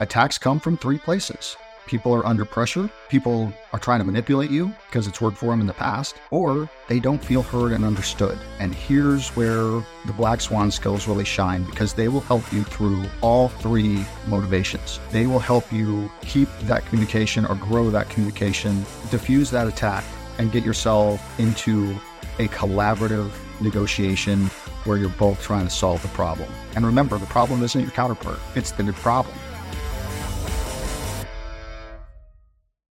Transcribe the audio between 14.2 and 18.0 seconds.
motivations. They will help you keep that communication or grow